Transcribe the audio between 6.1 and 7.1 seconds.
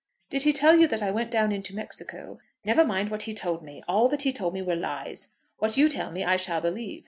me I shall believe.